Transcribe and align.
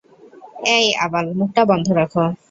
অ্যাই 0.61 0.85
আবাল, 1.05 1.25
মুখটা 1.39 1.61
বন্ধ 1.65 1.87
রাখো। 1.99 2.23